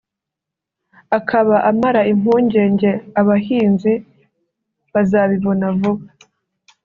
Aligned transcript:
akaba 1.17 1.55
amara 1.69 2.01
impungenge 2.11 2.91
abahinzi 3.19 3.93
bazabibona 4.93 5.65
vuba 5.79 6.05